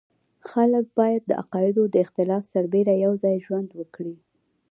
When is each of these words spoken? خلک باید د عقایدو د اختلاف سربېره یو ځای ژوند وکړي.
خلک 0.49 0.85
باید 0.97 1.21
د 1.27 1.31
عقایدو 1.41 1.83
د 1.89 1.95
اختلاف 2.05 2.43
سربېره 2.53 2.93
یو 3.05 3.13
ځای 3.23 3.35
ژوند 3.45 3.69
وکړي. 3.79 4.15